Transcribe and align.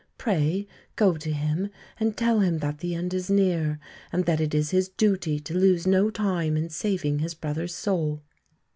Pray 0.17 0.65
go 0.95 1.15
to 1.15 1.31
him 1.31 1.69
and 1.99 2.17
tell 2.17 2.39
him 2.39 2.57
that 2.57 2.79
the 2.79 2.95
end 2.95 3.13
is 3.13 3.29
near, 3.29 3.77
and 4.11 4.25
that 4.25 4.41
it 4.41 4.51
is 4.51 4.71
his 4.71 4.89
duty 4.89 5.39
to 5.39 5.55
lose 5.55 5.85
no 5.85 6.09
time 6.09 6.57
in 6.57 6.69
saving 6.71 7.19
his 7.19 7.35
brother's 7.35 7.75
soul.'" 7.75 8.23